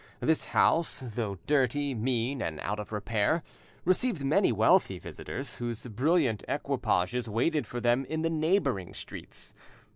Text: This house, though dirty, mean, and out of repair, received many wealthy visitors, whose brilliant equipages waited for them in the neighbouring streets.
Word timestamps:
This 0.19 0.45
house, 0.45 1.03
though 1.05 1.37
dirty, 1.45 1.93
mean, 1.93 2.41
and 2.41 2.59
out 2.61 2.79
of 2.79 2.91
repair, 2.91 3.43
received 3.85 4.23
many 4.25 4.51
wealthy 4.51 4.97
visitors, 4.97 5.57
whose 5.57 5.85
brilliant 5.85 6.43
equipages 6.47 7.29
waited 7.29 7.67
for 7.67 7.79
them 7.79 8.05
in 8.05 8.23
the 8.23 8.29
neighbouring 8.31 8.95
streets. 8.95 9.53